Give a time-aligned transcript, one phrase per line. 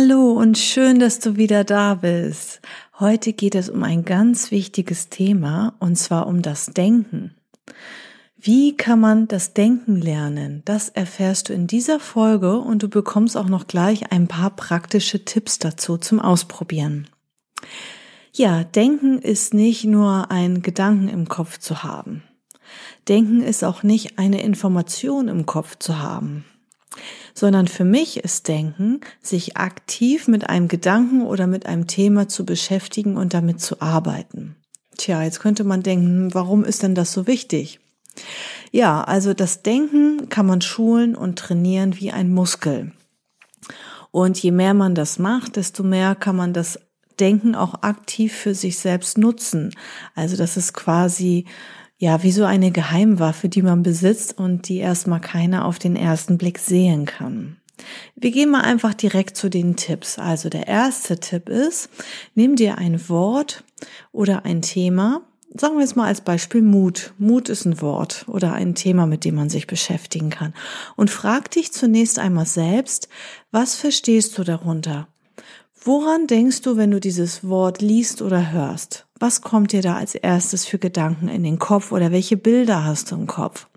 [0.00, 2.60] Hallo und schön, dass du wieder da bist.
[3.00, 7.34] Heute geht es um ein ganz wichtiges Thema und zwar um das Denken.
[8.36, 10.62] Wie kann man das Denken lernen?
[10.64, 15.24] Das erfährst du in dieser Folge und du bekommst auch noch gleich ein paar praktische
[15.24, 17.08] Tipps dazu zum Ausprobieren.
[18.32, 22.22] Ja, Denken ist nicht nur ein Gedanken im Kopf zu haben.
[23.08, 26.44] Denken ist auch nicht eine Information im Kopf zu haben
[27.38, 32.44] sondern für mich ist Denken, sich aktiv mit einem Gedanken oder mit einem Thema zu
[32.44, 34.56] beschäftigen und damit zu arbeiten.
[34.96, 37.78] Tja, jetzt könnte man denken, warum ist denn das so wichtig?
[38.72, 42.90] Ja, also das Denken kann man schulen und trainieren wie ein Muskel.
[44.10, 46.80] Und je mehr man das macht, desto mehr kann man das
[47.20, 49.72] Denken auch aktiv für sich selbst nutzen.
[50.16, 51.44] Also das ist quasi
[51.98, 56.38] ja, wie so eine Geheimwaffe, die man besitzt und die erstmal keiner auf den ersten
[56.38, 57.56] Blick sehen kann.
[58.14, 60.18] Wir gehen mal einfach direkt zu den Tipps.
[60.18, 61.90] Also der erste Tipp ist,
[62.34, 63.64] nimm dir ein Wort
[64.12, 65.22] oder ein Thema.
[65.54, 67.14] Sagen wir jetzt mal als Beispiel Mut.
[67.18, 70.54] Mut ist ein Wort oder ein Thema, mit dem man sich beschäftigen kann.
[70.96, 73.08] Und frag dich zunächst einmal selbst,
[73.50, 75.08] was verstehst du darunter?
[75.84, 79.06] Woran denkst du, wenn du dieses Wort liest oder hörst?
[79.20, 83.10] Was kommt dir da als erstes für Gedanken in den Kopf oder welche Bilder hast
[83.10, 83.68] du im Kopf?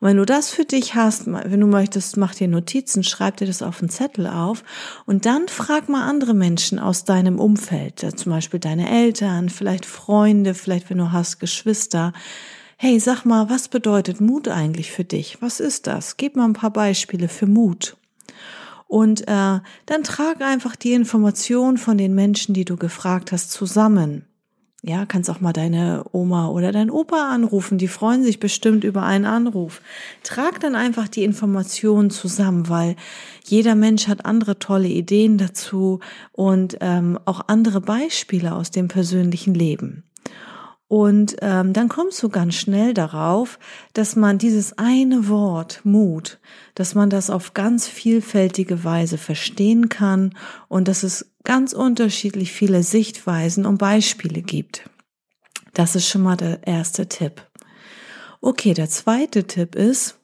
[0.00, 3.46] Und wenn du das für dich hast, wenn du möchtest, mach dir Notizen, schreib dir
[3.46, 4.64] das auf einen Zettel auf
[5.04, 10.54] und dann frag mal andere Menschen aus deinem Umfeld, zum Beispiel deine Eltern, vielleicht Freunde,
[10.54, 12.14] vielleicht wenn du hast Geschwister.
[12.78, 15.42] Hey, sag mal, was bedeutet Mut eigentlich für dich?
[15.42, 16.16] Was ist das?
[16.16, 17.96] Gib mal ein paar Beispiele für Mut.
[18.88, 24.24] Und äh, dann trag einfach die Information von den Menschen, die du gefragt hast, zusammen.
[24.82, 27.78] Ja, kannst auch mal deine Oma oder dein Opa anrufen.
[27.78, 29.82] Die freuen sich bestimmt über einen Anruf.
[30.22, 32.94] Trag dann einfach die Informationen zusammen, weil
[33.44, 35.98] jeder Mensch hat andere tolle Ideen dazu
[36.32, 40.04] und ähm, auch andere Beispiele aus dem persönlichen Leben.
[40.88, 43.58] Und ähm, dann kommst du ganz schnell darauf,
[43.92, 46.40] dass man dieses eine Wort Mut,
[46.74, 50.34] dass man das auf ganz vielfältige Weise verstehen kann
[50.68, 54.88] und dass es ganz unterschiedlich viele Sichtweisen und Beispiele gibt.
[55.74, 57.42] Das ist schon mal der erste Tipp.
[58.40, 60.17] Okay, der zweite Tipp ist,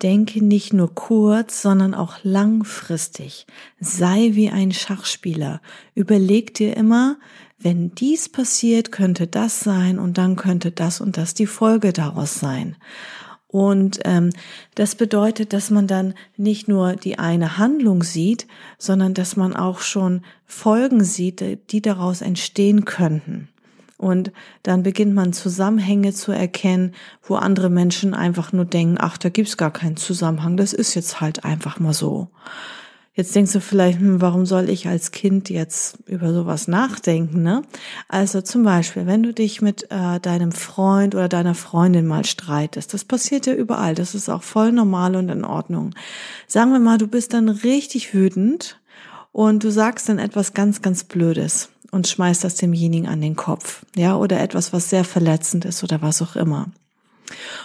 [0.00, 3.46] denke nicht nur kurz, sondern auch langfristig.
[3.80, 5.60] Sei wie ein Schachspieler.
[5.94, 7.18] Überleg dir immer,
[7.58, 12.40] wenn dies passiert, könnte das sein und dann könnte das und das die Folge daraus
[12.40, 12.76] sein.
[13.46, 14.30] Und ähm,
[14.74, 18.46] das bedeutet, dass man dann nicht nur die eine Handlung sieht,
[18.78, 23.51] sondern dass man auch schon Folgen sieht, die daraus entstehen könnten.
[24.02, 24.32] Und
[24.64, 26.92] dann beginnt man Zusammenhänge zu erkennen,
[27.22, 31.20] wo andere Menschen einfach nur denken, ach, da gibt's gar keinen Zusammenhang, das ist jetzt
[31.20, 32.26] halt einfach mal so.
[33.14, 37.42] Jetzt denkst du vielleicht, hm, warum soll ich als Kind jetzt über sowas nachdenken?
[37.42, 37.62] Ne?
[38.08, 42.92] Also zum Beispiel, wenn du dich mit äh, deinem Freund oder deiner Freundin mal streitest,
[42.92, 45.94] das passiert ja überall, das ist auch voll normal und in Ordnung.
[46.48, 48.80] Sagen wir mal, du bist dann richtig wütend
[49.30, 53.84] und du sagst dann etwas ganz, ganz Blödes und schmeißt das demjenigen an den Kopf,
[53.94, 56.72] ja, oder etwas, was sehr verletzend ist oder was auch immer.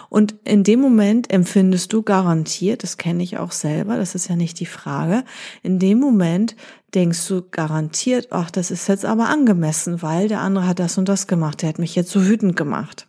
[0.09, 4.35] Und in dem Moment empfindest du garantiert, das kenne ich auch selber, das ist ja
[4.35, 5.23] nicht die Frage,
[5.63, 6.55] in dem Moment
[6.93, 11.09] denkst du garantiert, ach, das ist jetzt aber angemessen, weil der andere hat das und
[11.09, 13.07] das gemacht, der hat mich jetzt so wütend gemacht.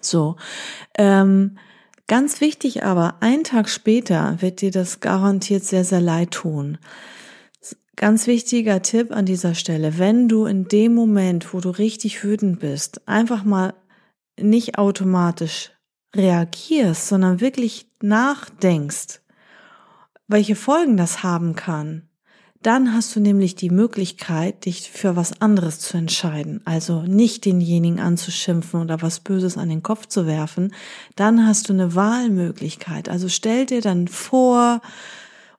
[0.00, 0.36] So,
[0.96, 1.58] ähm,
[2.06, 6.78] ganz wichtig aber, ein Tag später wird dir das garantiert sehr, sehr leid tun.
[7.96, 12.60] Ganz wichtiger Tipp an dieser Stelle, wenn du in dem Moment, wo du richtig wütend
[12.60, 13.72] bist, einfach mal
[14.38, 15.70] nicht automatisch
[16.14, 19.22] reagierst, sondern wirklich nachdenkst,
[20.28, 22.08] welche Folgen das haben kann,
[22.62, 26.60] dann hast du nämlich die Möglichkeit, dich für was anderes zu entscheiden.
[26.64, 30.74] Also nicht denjenigen anzuschimpfen oder was Böses an den Kopf zu werfen.
[31.14, 33.08] Dann hast du eine Wahlmöglichkeit.
[33.08, 34.80] Also stell dir dann vor,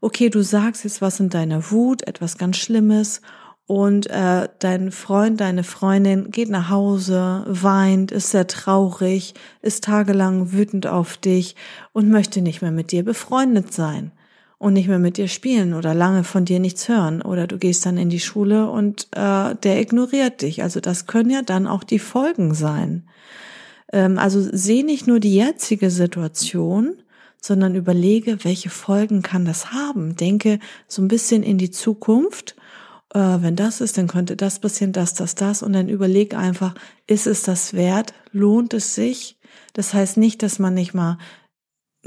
[0.02, 3.22] okay, du sagst jetzt was in deiner Wut, etwas ganz Schlimmes
[3.66, 10.54] und äh, dein Freund, deine Freundin geht nach Hause, weint, ist sehr traurig, ist tagelang
[10.54, 11.56] wütend auf dich
[11.92, 14.12] und möchte nicht mehr mit dir befreundet sein.
[14.60, 17.86] und nicht mehr mit dir spielen oder lange von dir nichts hören oder du gehst
[17.86, 20.64] dann in die Schule und äh, der ignoriert dich.
[20.64, 23.04] Also das können ja dann auch die Folgen sein.
[23.94, 26.96] Ähm, also sehe nicht nur die jetzige Situation,
[27.42, 30.16] sondern überlege, welche Folgen kann das haben.
[30.16, 32.56] Denke so ein bisschen in die Zukunft.
[33.14, 35.64] Äh, wenn das ist, dann könnte das passieren, das, das, das.
[35.64, 36.74] Und dann überleg einfach,
[37.06, 38.14] ist es das wert?
[38.32, 39.38] Lohnt es sich?
[39.74, 41.18] Das heißt nicht, dass man nicht mal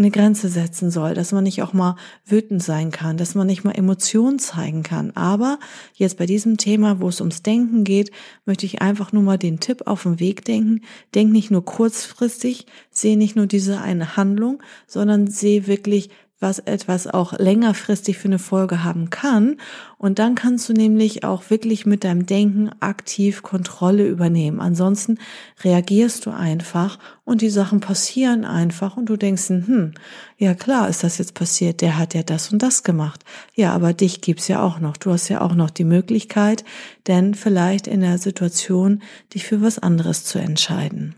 [0.01, 3.65] eine Grenze setzen soll, dass man nicht auch mal wütend sein kann, dass man nicht
[3.65, 5.13] mal Emotionen zeigen kann.
[5.13, 5.59] Aber
[5.95, 8.11] jetzt bei diesem Thema, wo es ums Denken geht,
[8.47, 10.81] möchte ich einfach nur mal den Tipp auf den Weg denken.
[11.15, 17.07] Denk nicht nur kurzfristig, sehe nicht nur diese eine Handlung, sondern sehe wirklich, was etwas
[17.07, 19.59] auch längerfristig für eine Folge haben kann.
[19.99, 24.59] Und dann kannst du nämlich auch wirklich mit deinem Denken aktiv Kontrolle übernehmen.
[24.59, 25.19] Ansonsten
[25.63, 29.93] reagierst du einfach und die Sachen passieren einfach und du denkst, hm,
[30.39, 33.23] ja klar ist das jetzt passiert, der hat ja das und das gemacht.
[33.55, 34.97] Ja, aber dich gibt's ja auch noch.
[34.97, 36.65] Du hast ja auch noch die Möglichkeit,
[37.07, 39.03] denn vielleicht in der Situation
[39.35, 41.15] dich für was anderes zu entscheiden.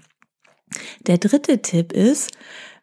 [1.07, 2.33] Der dritte Tipp ist,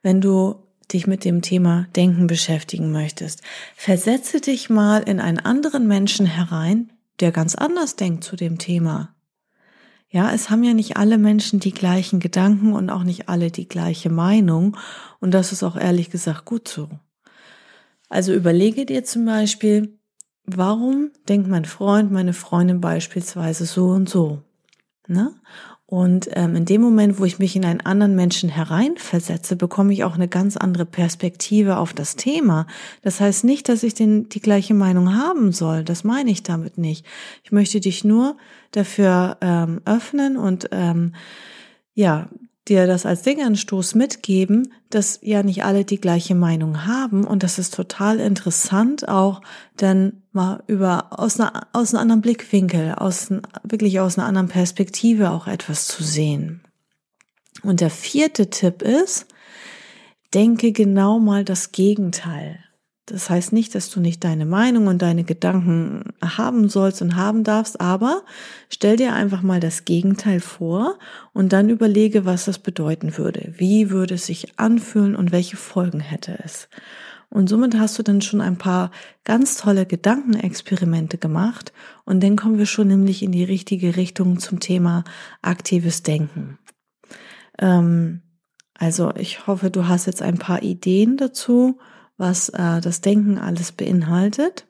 [0.02, 0.56] wenn du
[0.94, 3.42] dich mit dem Thema Denken beschäftigen möchtest,
[3.76, 9.16] versetze dich mal in einen anderen Menschen herein, der ganz anders denkt zu dem Thema.
[10.12, 13.68] Ja, es haben ja nicht alle Menschen die gleichen Gedanken und auch nicht alle die
[13.68, 14.76] gleiche Meinung.
[15.20, 16.90] Und das ist auch ehrlich gesagt gut so.
[18.10, 20.00] Also überlege dir zum Beispiel,
[20.46, 24.42] warum denkt mein Freund, meine Freundin beispielsweise so und so?
[25.10, 25.34] Ne?
[25.90, 30.04] Und ähm, in dem Moment, wo ich mich in einen anderen Menschen hereinversetze, bekomme ich
[30.04, 32.68] auch eine ganz andere Perspektive auf das Thema.
[33.02, 35.84] Das heißt nicht, dass ich den, die gleiche Meinung haben soll.
[35.84, 37.08] Das meine ich damit nicht.
[37.44, 38.38] Ich möchte dich nur
[38.70, 41.16] dafür ähm, öffnen und ähm,
[41.96, 42.30] ja,
[42.70, 47.60] dir das als Denkanstoß mitgeben, dass ja nicht alle die gleiche Meinung haben und das
[47.60, 49.42] ist total interessant auch
[49.76, 53.34] dann mal über aus einer, aus einem anderen Blickwinkel, aus
[53.64, 56.62] wirklich aus einer anderen Perspektive auch etwas zu sehen.
[57.64, 59.26] Und der vierte Tipp ist,
[60.34, 62.64] denke genau mal das Gegenteil.
[63.10, 67.44] Das heißt nicht, dass du nicht deine Meinung und deine Gedanken haben sollst und haben
[67.44, 68.22] darfst, aber
[68.70, 71.00] stell dir einfach mal das Gegenteil vor
[71.34, 73.54] und dann überlege, was das bedeuten würde.
[73.58, 76.70] Wie würde es sich anfühlen und welche Folgen hätte es?
[77.30, 78.92] Und somit hast du dann schon ein paar
[79.24, 81.74] ganz tolle Gedankenexperimente gemacht
[82.06, 85.04] und dann kommen wir schon nämlich in die richtige Richtung zum Thema
[85.42, 86.60] aktives Denken.
[87.60, 88.22] Ähm,
[88.74, 91.80] also ich hoffe, du hast jetzt ein paar Ideen dazu
[92.20, 94.68] was äh, das Denken alles beinhaltet.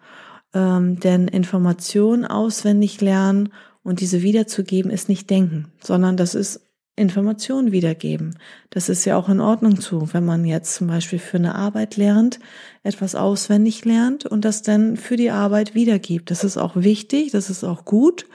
[0.54, 3.50] Ähm, denn Information auswendig lernen
[3.84, 6.62] und diese wiederzugeben ist nicht Denken, sondern das ist
[6.96, 8.38] Information wiedergeben.
[8.69, 11.96] Das ist ja auch in Ordnung zu, wenn man jetzt zum Beispiel für eine Arbeit
[11.96, 12.40] lernt,
[12.84, 16.30] etwas auswendig lernt und das dann für die Arbeit wiedergibt.
[16.30, 18.25] Das ist auch wichtig, das ist auch gut,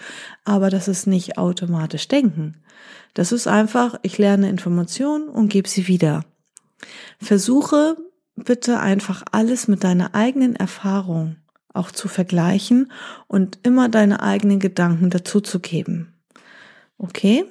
[0.44, 2.56] aber das ist nicht automatisch Denken.
[3.12, 6.25] Das ist einfach, ich lerne Information und gebe sie wieder.
[7.20, 7.96] Versuche
[8.36, 11.36] bitte einfach alles mit deiner eigenen Erfahrung
[11.72, 12.90] auch zu vergleichen
[13.26, 16.14] und immer deine eigenen Gedanken dazu zu geben.
[16.98, 17.44] Okay?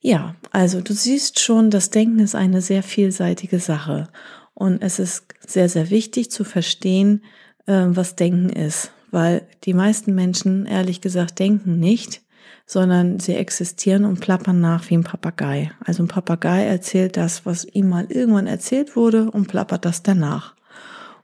[0.00, 4.08] Ja, also du siehst schon, das Denken ist eine sehr vielseitige Sache
[4.54, 7.24] und es ist sehr, sehr wichtig zu verstehen,
[7.66, 12.22] äh, was Denken ist, weil die meisten Menschen ehrlich gesagt denken nicht,
[12.66, 15.70] sondern sie existieren und plappern nach wie ein Papagei.
[15.84, 20.54] Also ein Papagei erzählt das, was ihm mal irgendwann erzählt wurde und plappert das danach.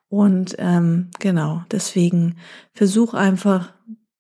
[0.09, 2.37] Und ähm, genau, deswegen
[2.75, 3.73] versuch einfach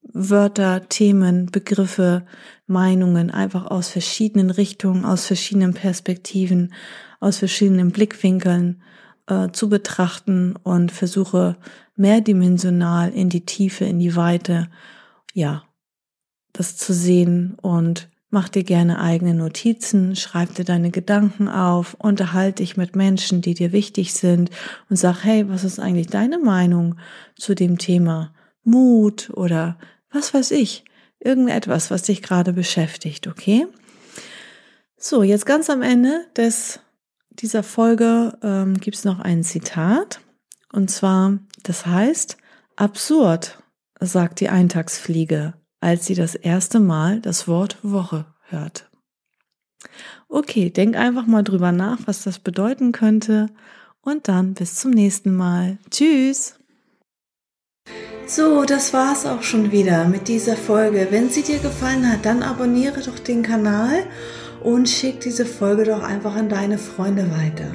[0.02, 2.24] Wörter, Themen, Begriffe,
[2.66, 6.72] Meinungen einfach aus verschiedenen Richtungen, aus verschiedenen Perspektiven,
[7.20, 8.82] aus verschiedenen Blickwinkeln
[9.26, 11.56] äh, zu betrachten und versuche
[11.96, 14.68] mehrdimensional in die Tiefe, in die Weite,
[15.34, 15.64] ja,
[16.60, 22.62] das zu sehen und mach dir gerne eigene Notizen, schreib dir deine Gedanken auf, unterhalte
[22.62, 24.50] dich mit Menschen, die dir wichtig sind
[24.90, 26.96] und sag, hey, was ist eigentlich deine Meinung
[27.34, 29.78] zu dem Thema Mut oder
[30.12, 30.84] was weiß ich,
[31.18, 33.66] irgendetwas, was dich gerade beschäftigt, okay?
[34.98, 36.80] So, jetzt ganz am Ende des,
[37.30, 40.20] dieser Folge ähm, gibt es noch ein Zitat
[40.74, 42.36] und zwar, das heißt,
[42.76, 43.56] absurd,
[43.98, 48.90] sagt die Eintagsfliege als sie das erste Mal das Wort Woche hört.
[50.28, 53.48] Okay, denk einfach mal drüber nach, was das bedeuten könnte
[54.02, 55.78] und dann bis zum nächsten Mal.
[55.90, 56.56] Tschüss!
[58.26, 61.08] So, das war's auch schon wieder mit dieser Folge.
[61.10, 64.04] Wenn sie dir gefallen hat, dann abonniere doch den Kanal
[64.62, 67.72] und schick diese Folge doch einfach an deine Freunde weiter.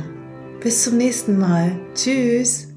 [0.61, 1.77] Bis zum nächsten Mal.
[1.93, 2.74] Tschüss!